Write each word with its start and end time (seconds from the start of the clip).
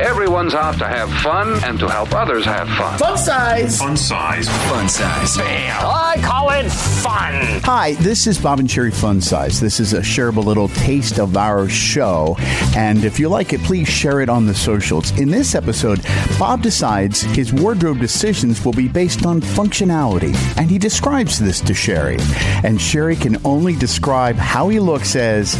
Everyone's 0.00 0.54
out 0.54 0.78
to 0.78 0.86
have 0.86 1.12
fun 1.20 1.62
and 1.62 1.78
to 1.78 1.86
help 1.86 2.14
others 2.14 2.46
have 2.46 2.66
fun. 2.70 2.98
Fun 2.98 3.18
size. 3.18 3.78
Fun 3.78 3.98
size. 3.98 4.48
Fun 4.48 4.88
size. 4.88 5.36
Bam. 5.36 5.84
I 5.84 6.16
call 6.22 6.48
it 6.52 6.70
fun. 6.70 7.60
Hi, 7.64 7.92
this 8.00 8.26
is 8.26 8.38
Bob 8.38 8.60
and 8.60 8.68
Sheri 8.68 8.94
Fun 8.94 9.20
Size. 9.20 9.60
This 9.60 9.78
is 9.78 9.92
a 9.92 10.00
shareable 10.00 10.42
little 10.42 10.68
taste 10.68 11.18
of 11.18 11.36
our 11.36 11.68
show. 11.68 12.36
And 12.74 13.04
if 13.04 13.20
you 13.20 13.28
like 13.28 13.52
it, 13.52 13.60
please 13.60 13.88
share 13.88 14.22
it 14.22 14.30
on 14.30 14.46
the 14.46 14.54
socials. 14.54 15.10
In 15.18 15.30
this 15.30 15.54
episode, 15.54 16.00
Bob 16.38 16.62
decides 16.62 17.20
his 17.20 17.52
wardrobe 17.52 17.98
decisions 17.98 18.64
will 18.64 18.72
be 18.72 18.88
based 18.88 19.26
on 19.26 19.42
functionality. 19.42 20.34
And 20.56 20.70
he 20.70 20.78
describes 20.78 21.38
this 21.38 21.60
to 21.60 21.74
Sheri. 21.74 22.18
And 22.64 22.78
Sheri 22.78 23.20
can 23.20 23.36
only 23.44 23.76
describe 23.76 24.36
how 24.36 24.70
he 24.70 24.80
looks 24.80 25.14
as, 25.14 25.54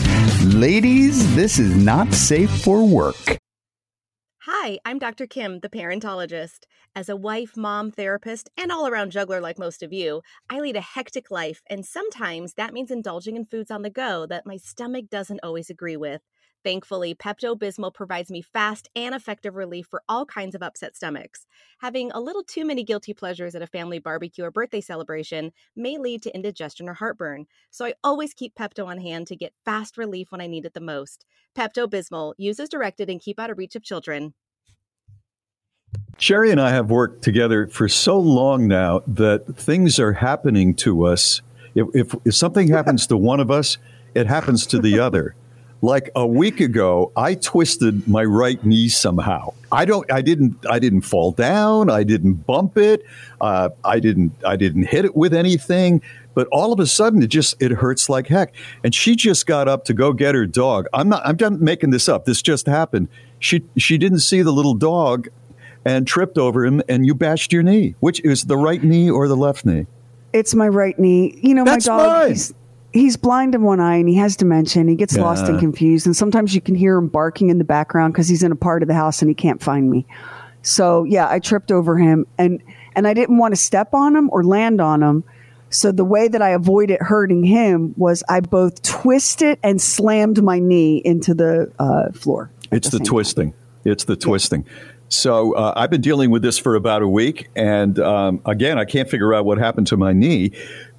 ladies, 0.55 1.36
this 1.36 1.58
is 1.58 1.77
not 1.77 2.14
safe 2.14 2.50
for 2.62 2.86
work. 2.86 3.38
Hi, 4.62 4.78
I'm 4.84 4.98
Dr. 4.98 5.27
Kim, 5.27 5.61
the 5.61 5.70
parentologist. 5.70 6.66
As 6.94 7.08
a 7.08 7.16
wife, 7.16 7.56
mom, 7.56 7.91
therapist, 7.91 8.50
and 8.58 8.70
all 8.70 8.86
around 8.86 9.11
juggler 9.11 9.41
like 9.41 9.58
most 9.58 9.83
of 9.83 9.91
you, 9.91 10.20
I 10.50 10.61
lead 10.61 10.77
a 10.77 10.83
hectic 10.83 11.30
life, 11.30 11.62
and 11.70 11.86
sometimes 11.86 12.52
that 12.55 12.75
means 12.75 12.91
indulging 12.91 13.36
in 13.36 13.47
foods 13.47 13.70
on 13.70 13.80
the 13.80 13.89
go 13.89 14.27
that 14.27 14.44
my 14.44 14.58
stomach 14.58 15.06
doesn't 15.08 15.41
always 15.42 15.70
agree 15.70 15.97
with. 15.97 16.20
Thankfully, 16.62 17.14
Pepto 17.14 17.58
Bismol 17.58 17.94
provides 17.94 18.30
me 18.30 18.42
fast 18.42 18.91
and 18.94 19.14
effective 19.14 19.55
relief 19.55 19.86
for 19.86 20.02
all 20.11 20.27
kinds 20.27 20.55
of 20.55 20.62
upset 20.62 20.95
stomachs. 20.95 21.47
Having 21.78 22.11
a 22.12 22.20
little 22.20 22.45
too 22.45 22.67
many 22.67 22.84
guilty 22.84 23.14
pleasures 23.14 23.55
at 23.55 23.62
a 23.62 23.67
family 23.67 23.98
barbecue 23.98 24.45
or 24.45 24.50
birthday 24.50 24.83
celebration 24.83 25.52
may 25.74 25.97
lead 25.97 26.22
to 26.24 26.34
indigestion 26.34 26.86
or 26.86 26.92
heartburn, 26.92 27.47
so 27.70 27.86
I 27.86 27.95
always 28.05 28.34
keep 28.34 28.55
Pepto 28.56 28.86
on 28.86 28.98
hand 28.98 29.27
to 29.28 29.36
get 29.36 29.55
fast 29.64 29.97
relief 29.97 30.30
when 30.30 30.42
I 30.42 30.48
need 30.48 30.67
it 30.67 30.74
the 30.74 30.80
most. 30.83 31.24
Pepto 31.56 31.89
Bismol, 31.89 32.34
use 32.36 32.61
as 32.61 32.69
directed 32.69 33.08
and 33.08 33.22
keep 33.22 33.41
out 33.41 33.48
of 33.48 33.56
reach 33.56 33.74
of 33.74 33.83
children. 33.83 34.34
Sheri 36.20 36.50
and 36.50 36.60
I 36.60 36.70
have 36.70 36.90
worked 36.90 37.22
together 37.22 37.66
for 37.66 37.88
so 37.88 38.18
long 38.18 38.68
now 38.68 39.02
that 39.06 39.56
things 39.56 39.98
are 39.98 40.12
happening 40.12 40.74
to 40.74 41.06
us. 41.06 41.40
If, 41.74 41.86
if, 41.95 42.14
if 42.27 42.34
something 42.34 42.68
happens 42.68 43.06
to 43.06 43.17
one 43.17 43.40
of 43.40 43.50
us, 43.50 43.78
it 44.14 44.27
happens 44.27 44.67
to 44.67 44.78
the 44.78 44.98
other. 45.00 45.34
Like 45.80 46.11
a 46.14 46.27
week 46.27 46.61
ago, 46.61 47.11
I 47.17 47.36
twisted 47.36 48.06
my 48.06 48.22
right 48.22 48.62
knee 48.62 48.90
somehow. 48.90 49.55
I 49.72 49.86
don't. 49.86 50.12
I 50.12 50.20
didn't. 50.20 50.67
I 50.68 50.78
didn't 50.78 51.02
fall 51.02 51.33
down. 51.33 51.89
I 51.89 52.05
didn't 52.05 52.46
bump 52.46 52.77
it. 52.77 53.02
Uh, 53.40 53.70
I 53.83 53.98
didn't. 53.98 54.33
I 54.45 54.56
didn't 54.56 54.89
hit 54.89 55.06
it 55.06 55.16
with 55.16 55.33
anything. 55.33 56.02
But 56.34 56.48
all 56.48 56.74
of 56.74 56.80
a 56.80 56.86
sudden, 56.86 57.22
it 57.22 57.28
just 57.28 57.61
it 57.62 57.70
hurts 57.70 58.11
like 58.11 58.27
heck. 58.27 58.55
And 58.84 58.95
she 58.95 59.16
just 59.16 59.46
got 59.46 59.68
up 59.68 59.86
to 59.86 59.95
go 59.95 60.12
get 60.12 60.34
her 60.34 60.45
dog. 60.45 60.86
I'm 60.92 61.08
not. 61.08 61.27
I'm 61.27 61.39
not 61.40 61.62
making 61.62 61.90
this 61.90 62.11
up. 62.11 62.27
This 62.27 62.42
just 62.42 62.66
happened. 62.66 63.08
She 63.39 63.64
she 63.78 63.96
didn't 63.96 64.18
see 64.18 64.42
the 64.42 64.52
little 64.52 64.74
dog, 64.74 65.28
and 65.85 66.07
tripped 66.07 66.39
over 66.39 66.64
him, 66.64 66.83
and 66.89 67.07
you 67.07 67.14
bashed 67.14 67.52
your 67.52 67.63
knee. 67.63 67.95
Which 68.01 68.20
is 68.24 68.45
the 68.45 68.57
right 68.57 68.83
knee 68.83 69.11
or 69.11 69.29
the 69.29 69.36
left 69.36 69.64
knee? 69.64 69.86
It's 70.33 70.55
my 70.55 70.68
right 70.68 70.98
knee. 70.98 71.39
You 71.42 71.55
know, 71.55 71.64
That's 71.64 71.89
my 71.89 71.96
dog. 71.96 72.07
fine. 72.07 72.29
He's, 72.29 72.55
he's 72.92 73.17
blind 73.17 73.55
in 73.55 73.63
one 73.63 73.80
eye 73.80 73.96
and 73.96 74.08
he 74.08 74.17
has 74.17 74.36
dementia 74.36 74.80
and 74.80 74.89
he 74.89 74.96
gets 74.96 75.17
lost 75.17 75.46
and 75.46 75.58
confused. 75.58 76.07
And 76.07 76.17
sometimes 76.17 76.55
you 76.55 76.61
can 76.61 76.74
hear 76.74 76.96
him 76.96 77.08
barking 77.08 77.51
in 77.51 77.58
the 77.58 77.64
background 77.64 78.13
because 78.13 78.29
he's 78.29 78.42
in 78.42 78.52
a 78.52 78.57
part 78.57 78.83
of 78.83 78.89
the 78.89 78.95
house 78.95 79.23
and 79.23 79.29
he 79.29 79.35
can't 79.35 79.63
find 79.63 79.90
me. 79.90 80.07
So 80.63 81.05
yeah, 81.05 81.29
I 81.29 81.39
tripped 81.39 81.73
over 81.73 81.96
him 81.98 82.27
and 82.39 82.63
and 82.95 83.07
I 83.07 83.14
didn't 83.14 83.39
want 83.39 83.52
to 83.52 83.57
step 83.57 83.95
on 83.95 84.14
him 84.14 84.29
or 84.33 84.45
land 84.45 84.80
on 84.80 85.02
him. 85.02 85.24
So 85.70 85.92
the 85.92 86.05
way 86.05 86.27
that 86.27 86.42
I 86.42 86.51
avoided 86.51 86.98
hurting 87.01 87.45
him 87.45 87.95
was 87.96 88.24
I 88.29 88.40
both 88.40 88.83
twisted 88.83 89.58
and 89.63 89.80
slammed 89.80 90.42
my 90.42 90.58
knee 90.58 91.01
into 91.05 91.33
the 91.33 91.73
uh, 91.79 92.11
floor. 92.11 92.51
It's 92.73 92.89
the, 92.89 92.98
time. 92.98 93.07
twisting. 93.07 93.55
It's 93.85 94.05
the 94.05 94.17
twisting. 94.17 94.67
So 95.12 95.54
uh, 95.54 95.72
I've 95.76 95.90
been 95.90 96.00
dealing 96.00 96.30
with 96.30 96.40
this 96.42 96.56
for 96.56 96.76
about 96.76 97.02
a 97.02 97.08
week, 97.08 97.48
and 97.56 97.98
um, 97.98 98.40
again, 98.46 98.78
I 98.78 98.84
can't 98.84 99.10
figure 99.10 99.34
out 99.34 99.44
what 99.44 99.58
happened 99.58 99.88
to 99.88 99.96
my 99.96 100.12
knee. 100.12 100.52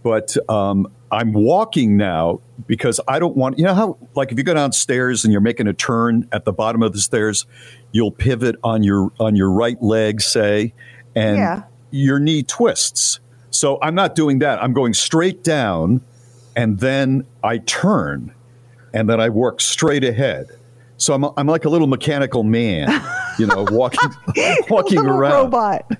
But 0.03 0.35
um, 0.49 0.91
I'm 1.11 1.31
walking 1.31 1.95
now 1.95 2.41
because 2.67 2.99
I 3.07 3.19
don't 3.19 3.37
want. 3.37 3.57
You 3.57 3.63
know 3.65 3.73
how, 3.73 3.97
like, 4.13 4.33
if 4.33 4.37
you 4.37 4.43
go 4.43 4.53
downstairs 4.53 5.23
and 5.23 5.31
you're 5.31 5.39
making 5.41 5.67
a 5.67 5.73
turn 5.73 6.27
at 6.33 6.43
the 6.43 6.51
bottom 6.51 6.83
of 6.83 6.91
the 6.91 6.99
stairs, 6.99 7.45
you'll 7.93 8.11
pivot 8.11 8.57
on 8.65 8.83
your 8.83 9.11
on 9.17 9.37
your 9.37 9.49
right 9.49 9.81
leg, 9.81 10.19
say, 10.21 10.73
and 11.15 11.37
Yeah. 11.37 11.63
your 11.91 12.19
knee 12.19 12.43
twists. 12.43 13.21
So 13.49 13.79
I'm 13.81 13.95
not 13.95 14.13
doing 14.15 14.39
that. 14.39 14.61
I'm 14.61 14.73
going 14.73 14.93
straight 14.93 15.41
down, 15.41 16.01
and 16.53 16.79
then 16.79 17.25
I 17.45 17.59
turn, 17.59 18.33
and 18.93 19.09
then 19.09 19.21
I 19.21 19.29
work 19.29 19.61
straight 19.61 20.03
ahead. 20.03 20.47
So 20.97 21.13
I'm, 21.15 21.25
I'm 21.37 21.47
like 21.47 21.65
a 21.65 21.69
little 21.69 21.87
mechanical 21.87 22.43
man, 22.43 22.87
you 23.41 23.47
know, 23.47 23.65
walking 23.71 24.09
walking 24.69 24.99
around 24.99 25.45
robot. 25.45 25.91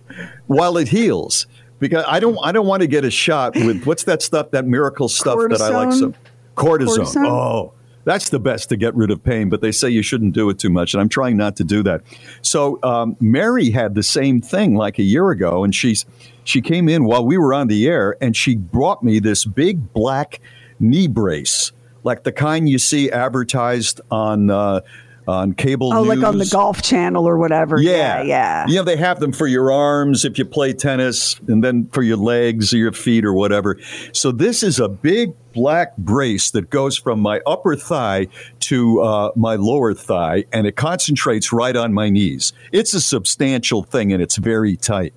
while 0.48 0.78
it 0.78 0.88
heals. 0.88 1.48
Because 1.80 2.06
I 2.08 2.20
don't 2.20 2.38
I 2.44 2.52
don't 2.52 2.68
want 2.68 2.82
to 2.82 2.88
get 2.88 3.04
a 3.04 3.12
shot 3.12 3.56
with 3.56 3.86
what's 3.86 4.04
that 4.04 4.22
stuff 4.22 4.52
that 4.52 4.66
miracle 4.66 5.10
stuff 5.10 5.40
that 5.50 5.62
I 5.62 5.70
like 5.70 5.92
so 5.92 6.14
cortisone. 6.56 7.00
Cortisone? 7.00 7.28
Oh, 7.28 7.74
that's 8.04 8.30
the 8.30 8.40
best 8.40 8.70
to 8.70 8.78
get 8.78 8.96
rid 8.96 9.10
of 9.10 9.24
pain, 9.24 9.50
but 9.50 9.62
they 9.62 9.72
say 9.72 9.90
you 9.90 10.04
shouldn't 10.04 10.34
do 10.34 10.50
it 10.50 10.60
too 10.60 10.70
much, 10.70 10.94
and 10.94 11.02
I'm 11.02 11.10
trying 11.10 11.38
not 11.38 11.56
to 11.56 11.64
do 11.64 11.82
that. 11.84 12.02
So 12.44 12.80
um, 12.84 13.18
Mary 13.20 13.72
had 13.72 13.96
the 13.96 14.04
same 14.04 14.42
thing 14.42 14.76
like 14.76 15.00
a 15.00 15.04
year 15.04 15.32
ago, 15.32 15.64
and 15.64 15.74
she's 15.74 16.06
she 16.44 16.62
came 16.62 16.88
in 16.88 17.06
while 17.06 17.26
we 17.26 17.38
were 17.38 17.54
on 17.54 17.68
the 17.68 17.88
air, 17.88 18.16
and 18.22 18.36
she 18.36 18.56
brought 18.56 19.04
me 19.04 19.20
this 19.20 19.46
big 19.46 19.92
black 19.92 20.40
knee 20.80 21.08
brace, 21.08 21.72
like 22.04 22.24
the 22.24 22.32
kind 22.32 22.70
you 22.70 22.78
see 22.78 23.12
advertised 23.12 24.02
on 24.12 24.52
uh, 24.52 24.82
on 25.28 25.54
cable. 25.54 25.94
Oh, 25.94 26.02
like 26.04 26.24
on 26.24 26.38
the. 26.38 26.46
Golf 26.52 26.82
Channel 26.82 27.28
or 27.28 27.38
whatever. 27.38 27.80
Yeah, 27.80 27.92
Yeah, 27.92 28.24
yeah. 28.24 28.68
You 28.68 28.76
know, 28.76 28.84
they 28.84 28.98
have 28.98 29.20
them 29.20 29.32
for 29.32 29.48
your 29.48 29.72
arms 29.72 30.26
if 30.26 30.38
you 30.38 30.46
play 30.46 30.74
tennis, 30.74 31.40
and 31.48 31.64
then 31.64 31.88
for 31.88 32.04
your 32.04 32.18
legs 32.18 32.74
or 32.74 32.78
your 32.78 32.92
feet 32.92 33.24
or 33.24 33.34
whatever. 33.34 33.78
So 34.12 34.32
this 34.32 34.64
is 34.64 34.80
a 34.80 34.90
big 34.90 35.34
black 35.54 35.96
brace 35.98 36.52
that 36.52 36.70
goes 36.70 36.98
from 36.98 37.20
my 37.20 37.42
upper 37.46 37.76
thigh 37.76 38.28
to 38.62 39.02
uh, 39.02 39.32
my 39.36 39.56
lower 39.56 39.94
thigh, 39.94 40.46
and 40.52 40.68
it 40.68 40.76
concentrates 40.76 41.54
right 41.54 41.76
on 41.76 41.94
my 41.94 42.10
knees. 42.10 42.54
It's 42.72 42.94
a 42.94 43.02
substantial 43.02 43.84
thing, 43.84 44.12
and 44.12 44.22
it's 44.22 44.38
very 44.38 44.76
tight. 44.76 45.14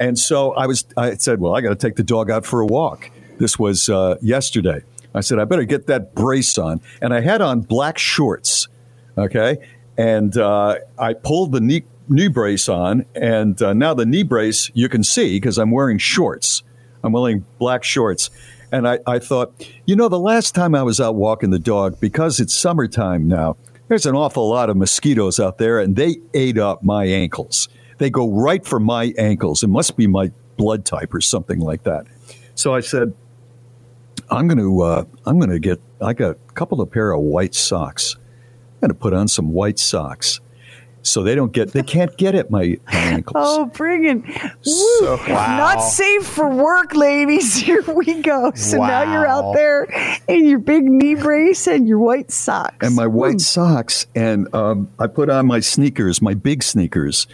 And 0.00 0.18
so 0.18 0.52
I 0.52 0.66
was, 0.66 0.84
I 0.96 1.14
said, 1.14 1.40
well, 1.40 1.56
I 1.56 1.60
got 1.60 1.70
to 1.70 1.76
take 1.76 1.96
the 1.96 2.04
dog 2.04 2.30
out 2.30 2.46
for 2.46 2.60
a 2.60 2.66
walk. 2.66 3.10
This 3.38 3.58
was 3.58 3.88
uh, 3.88 4.16
yesterday. 4.20 4.82
I 5.14 5.20
said, 5.20 5.38
I 5.38 5.44
better 5.44 5.64
get 5.64 5.86
that 5.86 6.14
brace 6.14 6.58
on. 6.58 6.80
And 7.00 7.12
I 7.12 7.20
had 7.20 7.40
on 7.40 7.60
black 7.60 7.98
shorts, 7.98 8.68
okay? 9.18 9.58
And 9.96 10.36
uh, 10.36 10.76
I 10.98 11.14
pulled 11.14 11.52
the 11.52 11.60
knee, 11.60 11.84
knee 12.08 12.28
brace 12.28 12.68
on. 12.68 13.04
And 13.14 13.60
uh, 13.60 13.72
now 13.72 13.94
the 13.94 14.06
knee 14.06 14.22
brace, 14.22 14.70
you 14.74 14.88
can 14.88 15.02
see 15.02 15.36
because 15.36 15.58
I'm 15.58 15.70
wearing 15.70 15.98
shorts. 15.98 16.62
I'm 17.02 17.12
wearing 17.12 17.44
black 17.58 17.84
shorts. 17.84 18.30
And 18.70 18.86
I, 18.86 18.98
I 19.06 19.18
thought, 19.18 19.66
you 19.86 19.96
know, 19.96 20.08
the 20.08 20.20
last 20.20 20.54
time 20.54 20.74
I 20.74 20.82
was 20.82 21.00
out 21.00 21.14
walking 21.14 21.50
the 21.50 21.58
dog, 21.58 21.98
because 22.00 22.38
it's 22.38 22.54
summertime 22.54 23.26
now, 23.26 23.56
there's 23.88 24.04
an 24.04 24.14
awful 24.14 24.48
lot 24.48 24.68
of 24.68 24.76
mosquitoes 24.76 25.40
out 25.40 25.56
there, 25.56 25.80
and 25.80 25.96
they 25.96 26.16
ate 26.34 26.58
up 26.58 26.82
my 26.82 27.06
ankles. 27.06 27.68
They 27.96 28.10
go 28.10 28.30
right 28.30 28.64
for 28.64 28.78
my 28.78 29.14
ankles. 29.16 29.62
It 29.62 29.68
must 29.68 29.96
be 29.96 30.06
my 30.06 30.30
blood 30.58 30.84
type 30.84 31.14
or 31.14 31.22
something 31.22 31.60
like 31.60 31.84
that. 31.84 32.06
So 32.54 32.74
I 32.74 32.80
said, 32.80 33.14
I'm 34.30 34.46
going 34.46 34.58
to 34.58 34.82
uh, 34.82 35.04
I'm 35.24 35.38
going 35.38 35.50
to 35.50 35.58
get 35.58 35.80
I 36.02 36.12
got 36.12 36.32
a 36.32 36.52
couple 36.52 36.80
of 36.82 36.90
pair 36.90 37.12
of 37.12 37.22
white 37.22 37.54
socks, 37.54 38.16
going 38.80 38.88
to 38.90 38.94
put 38.94 39.12
on 39.12 39.28
some 39.28 39.52
white 39.52 39.78
socks 39.78 40.40
so 41.02 41.22
they 41.22 41.34
don't 41.34 41.52
get 41.52 41.72
they 41.72 41.82
can't 41.84 42.14
get 42.18 42.34
at 42.34 42.50
my, 42.50 42.76
my 42.92 42.92
ankles. 42.98 43.34
Oh, 43.38 43.66
bring 43.66 44.04
it. 44.04 44.52
So- 44.62 45.16
Not 45.28 45.78
safe 45.78 46.26
for 46.26 46.50
work, 46.50 46.94
ladies. 46.94 47.54
Here 47.68 47.82
we 47.82 48.20
go. 48.20 48.52
So 48.54 48.78
now 48.78 49.12
you're 49.12 49.26
out 49.26 49.54
there 49.54 49.84
in 50.28 50.46
your 50.46 50.58
big 50.58 50.84
knee 50.84 51.14
brace 51.14 51.66
and 51.66 51.88
your 51.88 51.98
white 52.00 52.30
socks. 52.30 52.86
and 52.86 52.94
my 52.96 53.06
white 53.06 53.40
socks, 53.40 54.06
and 54.14 54.52
um, 54.54 54.90
I 54.98 55.06
put 55.06 55.30
on 55.30 55.46
my 55.46 55.60
sneakers, 55.60 56.20
my 56.20 56.34
big 56.34 56.62
sneakers, 56.62 57.26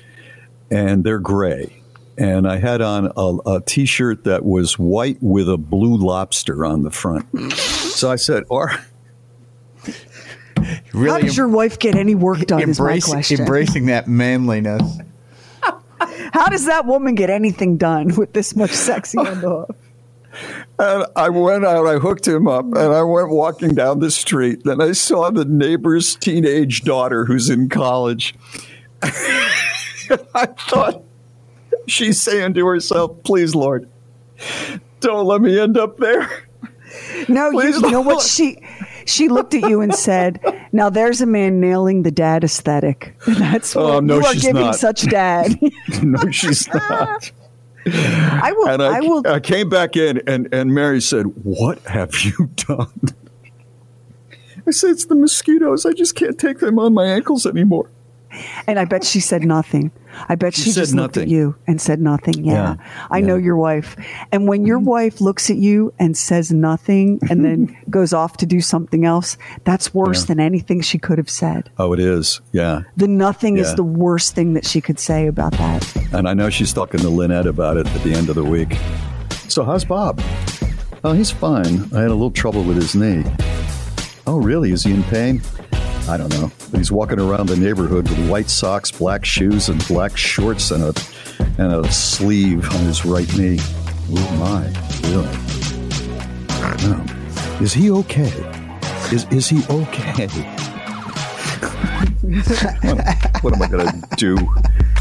and 0.71 1.03
they're 1.03 1.19
gray. 1.19 1.81
And 2.17 2.47
I 2.47 2.59
had 2.59 2.81
on 2.81 3.11
a, 3.17 3.57
a 3.57 3.61
t-shirt 3.61 4.23
that 4.23 4.45
was 4.45 4.79
white 4.79 5.19
with 5.21 5.49
a 5.49 5.57
blue 5.59 5.97
lobster 5.97 6.65
on 6.65 6.83
the 6.85 6.91
front. 6.93 7.27
So 7.53 8.09
I 8.09 8.15
said, 8.17 8.45
"Or 8.49 8.71
Really 10.93 11.11
How 11.11 11.19
does 11.19 11.37
your 11.37 11.49
wife 11.49 11.79
get 11.79 11.95
any 11.95 12.15
work 12.15 12.41
done? 12.47 12.61
is 12.69 12.79
my 12.81 12.87
embrace, 12.87 13.07
question. 13.07 13.41
embracing 13.41 13.87
that 13.87 14.09
manliness. 14.09 14.99
How 16.33 16.47
does 16.49 16.67
that 16.67 16.87
woman 16.87 17.15
get 17.15 17.31
anything 17.31 17.77
done 17.77 18.15
with 18.17 18.33
this 18.33 18.57
much 18.57 18.71
sexy 18.73 19.19
on 19.19 19.41
the 19.41 19.49
hook? 19.49 19.77
And 20.79 21.07
I 21.15 21.29
went 21.29 21.65
out, 21.65 21.87
I 21.87 21.99
hooked 21.99 22.27
him 22.27 22.49
up, 22.49 22.65
and 22.65 22.77
I 22.77 23.03
went 23.03 23.31
walking 23.31 23.75
down 23.75 24.01
the 24.01 24.11
street. 24.11 24.65
Then 24.65 24.81
I 24.81 24.93
saw 24.93 25.31
the 25.31 25.45
neighbor's 25.45 26.17
teenage 26.17 26.83
daughter 26.83 27.25
who's 27.25 27.49
in 27.49 27.69
college. 27.69 28.35
I 29.03 30.47
thought 30.69 31.03
she's 31.87 32.21
saying 32.21 32.55
to 32.55 32.67
herself, 32.67 33.23
Please, 33.23 33.55
Lord, 33.55 33.89
don't 35.01 35.27
let 35.27 35.41
me 35.41 35.59
end 35.59 35.79
up 35.79 35.99
there. 35.99 36.29
No, 37.29 37.51
you, 37.51 37.73
you 37.73 37.91
know 37.91 38.01
what 38.01 38.23
she 38.23 38.59
she 39.07 39.29
looked 39.29 39.55
at 39.55 39.63
you 39.69 39.81
and 39.81 39.95
said, 39.95 40.41
"Now 40.73 40.91
there's 40.91 41.21
a 41.21 41.27
man 41.27 41.61
nailing 41.61 42.03
the 42.03 42.11
dad 42.11 42.45
aesthetic. 42.45 43.17
That's 43.27 43.75
oh, 43.77 43.85
what 43.85 43.95
Oh, 43.95 44.01
no, 44.01 44.19
you 44.19 44.27
are 44.27 44.35
giving 44.35 44.67
not. 44.67 44.77
such 44.77 45.03
dad." 45.03 45.59
no, 46.03 46.31
she's 46.31 46.67
not. 46.69 47.31
I 47.87 48.53
will. 48.57 48.69
And 48.69 48.83
I, 48.83 48.97
I, 48.97 49.01
will. 49.01 49.27
I 49.27 49.41
came 49.41 49.69
back 49.69 49.97
in, 49.97 50.23
and, 50.27 50.53
and 50.53 50.75
Mary 50.75 51.01
said, 51.01 51.27
What 51.45 51.81
have 51.81 52.15
you 52.25 52.51
done? 52.57 53.01
I 54.67 54.71
said, 54.71 54.91
It's 54.91 55.07
the 55.07 55.15
mosquitoes. 55.15 55.85
I 55.85 55.93
just 55.93 56.15
can't 56.15 56.39
take 56.39 56.61
them 56.61 56.79
on 56.79 56.95
my 56.95 57.05
ankles 57.05 57.47
anymore. 57.47 57.91
And 58.67 58.79
I 58.79 58.85
bet 58.85 59.05
she 59.05 59.21
said 59.21 59.43
nothing. 59.43 59.91
I 60.29 60.35
bet 60.35 60.55
she, 60.55 60.63
She 60.63 60.71
said 60.71 60.81
just 60.83 60.95
looked 60.95 61.17
at 61.17 61.29
you 61.29 61.57
and 61.67 61.81
said 61.81 62.01
nothing. 62.01 62.45
Yeah, 62.45 62.77
Yeah, 62.77 63.07
I 63.11 63.21
know 63.21 63.37
your 63.37 63.57
wife. 63.57 63.97
And 64.33 64.47
when 64.49 64.65
your 64.65 64.79
mm-hmm. 64.79 64.89
wife 64.89 65.21
looks 65.21 65.51
at 65.51 65.57
you 65.57 65.93
and 65.99 66.17
says 66.17 66.53
nothing, 66.53 67.19
and 67.29 67.45
then 67.45 67.77
goes 67.91 68.13
off 68.13 68.37
to 68.39 68.47
do 68.47 68.61
something 68.61 69.05
else, 69.05 69.37
that's 69.65 69.93
worse 69.93 70.23
Yeah. 70.23 70.27
than 70.27 70.41
anything 70.41 70.81
she 70.83 70.99
could 70.99 71.19
have 71.19 71.31
said. 71.31 71.71
Oh, 71.79 71.93
it 71.93 72.01
is. 72.01 72.41
Yeah. 72.53 72.83
The 72.97 73.09
nothing 73.09 73.57
is 73.57 73.75
the 73.75 73.83
worst 73.83 74.35
thing 74.35 74.55
that 74.55 74.67
she 74.67 74.81
could 74.81 74.99
say 74.99 75.27
about 75.27 75.53
that. 75.53 75.97
And 76.13 76.29
I 76.29 76.35
know 76.35 76.51
she's 76.51 76.73
talking 76.73 77.01
to 77.01 77.09
Lynette 77.09 77.47
about 77.47 77.77
it 77.77 77.87
at 77.87 78.03
the 78.03 78.15
end 78.15 78.29
of 78.29 78.35
the 78.37 78.45
week. 78.45 78.77
So, 79.49 79.65
how's 79.65 79.85
Bob? 79.85 80.23
Oh, 81.03 81.13
he's 81.13 81.31
fine. 81.31 81.85
I 81.93 82.01
had 82.01 82.11
a 82.11 82.15
little 82.15 82.31
trouble 82.31 82.63
with 82.63 82.77
his 82.77 82.95
knee. 82.95 83.25
Oh, 84.27 84.39
really? 84.39 84.73
Is 84.73 84.85
he 84.85 84.95
in 84.95 85.03
pain? 85.05 85.43
I 86.09 86.17
don't 86.17 86.29
know. 86.31 86.51
But 86.71 86.79
he's 86.79 86.93
walking 86.93 87.19
around 87.21 87.47
the 87.49 87.57
neighborhood 87.57 88.09
with 88.09 88.29
white 88.31 88.51
socks, 88.51 88.91
black 88.91 89.25
shoes, 89.25 89.69
and 89.69 89.87
black 89.89 90.17
shorts 90.17 90.71
and 90.71 90.83
a 90.85 90.93
and 91.59 91.73
a 91.87 91.91
sleeve 91.93 92.65
on 92.75 92.81
his 92.85 93.05
right 93.05 93.29
knee. 93.37 93.59
Oh 94.11 94.37
my, 94.39 94.65
really? 95.11 95.31
Is 97.65 97.73
he 97.73 97.91
okay? 97.91 98.33
Is 99.13 99.27
is 99.31 99.49
he 99.49 99.63
okay? 99.71 100.27
what, 102.83 103.43
what 103.43 103.55
am 103.55 103.63
I 103.63 103.69
going 103.69 103.87
to 103.87 104.03
do? 104.17 104.37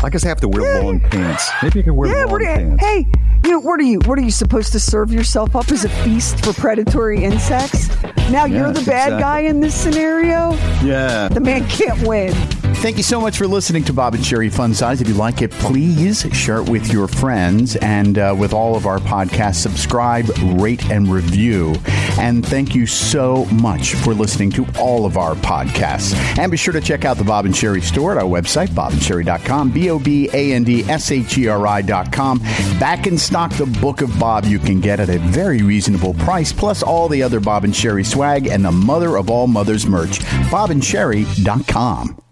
I 0.04 0.10
guess 0.10 0.26
I 0.26 0.28
have 0.30 0.42
to 0.42 0.48
wear 0.50 0.82
long 0.84 1.00
pants. 1.00 1.50
Maybe 1.62 1.80
I 1.80 1.84
can 1.84 1.96
wear 1.96 2.10
Yeah, 2.14 2.26
long 2.26 2.40
you, 2.42 2.46
pants. 2.48 2.84
hey, 2.84 3.06
you 3.46 3.52
know, 3.52 3.60
what 3.60 3.80
are 3.80 3.84
you? 3.84 4.00
What 4.06 4.18
are 4.20 4.22
you 4.22 4.32
supposed 4.32 4.72
to 4.74 4.80
serve 4.80 5.12
yourself 5.12 5.56
up 5.56 5.72
as 5.72 5.86
a 5.86 5.90
feast 5.90 6.44
for 6.44 6.54
predatory 6.54 7.24
insects? 7.24 7.90
Now 8.31 8.46
you're 8.46 8.72
the 8.72 8.81
bad 8.86 9.14
exactly. 9.14 9.22
guy 9.22 9.40
in 9.42 9.60
this 9.60 9.75
scenario. 9.75 10.52
Yeah. 10.84 11.28
The 11.30 11.40
man 11.40 11.68
can't 11.68 12.02
win. 12.08 12.34
Thank 12.75 12.98
you 12.98 13.04
so 13.04 13.22
much 13.22 13.38
for 13.38 13.48
listening 13.48 13.86
to 13.86 13.94
Bob 13.94 14.14
and 14.14 14.22
Sheri 14.22 14.52
Fun 14.52 14.74
Size. 14.74 15.00
If 15.00 15.08
you 15.08 15.14
like 15.14 15.42
it, 15.42 15.52
please 15.52 16.24
share 16.34 16.58
it 16.58 16.68
with 16.68 16.92
your 16.92 17.08
friends 17.08 17.78
and 17.78 18.18
uh, 18.18 18.36
with 18.38 18.52
all 18.52 18.75
of 18.75 18.86
our 18.86 19.00
podcasts. 19.00 19.56
Subscribe, 19.56 20.28
rate, 20.60 20.90
and 20.92 21.08
review. 21.08 21.75
And 22.20 22.46
thank 22.46 22.75
you 22.75 22.86
so 22.86 23.46
much 23.46 23.94
for 23.96 24.14
listening 24.14 24.52
to 24.52 24.68
all 24.78 25.06
of 25.06 25.18
our 25.18 25.36
podcasts. 25.36 26.14
And 26.38 26.52
be 26.52 26.58
sure 26.58 26.74
to 26.74 26.81
check 26.81 27.06
out 27.06 27.16
the 27.16 27.24
Bob 27.24 27.46
and 27.46 27.54
Sheri 27.54 27.81
store 27.81 28.12
at 28.12 28.18
our 28.18 28.30
website, 28.30 28.68
bobandsheri.com, 28.70 29.72
B 29.72 29.90
O 29.90 29.98
B 29.98 30.30
A 30.34 30.52
N 30.52 30.66
D 30.66 30.84
S 30.84 31.10
H 31.10 31.38
E 31.38 31.48
R 31.48 31.66
I.com. 31.66 32.40
Back 32.80 33.08
in 33.08 33.18
stock, 33.18 33.54
the 33.54 33.66
Book 33.66 34.02
of 34.02 34.20
Bob 34.20 34.44
you 34.44 34.60
can 34.60 34.81
get 34.81 35.00
at 35.00 35.10
a 35.10 35.20
very 35.20 35.62
reasonable 35.62 36.14
price, 36.16 36.52
plus 36.52 36.84
all 36.84 37.08
the 37.08 37.24
other 37.24 37.40
Bob 37.40 37.64
and 37.64 37.74
Sheri 37.74 38.06
swag 38.06 38.48
and 38.48 38.66
the 38.66 38.72
mother 38.72 39.18
of 39.18 39.30
all 39.30 39.48
mothers 39.48 39.86
merch, 39.86 40.20
bobandsheri.com. 40.50 42.23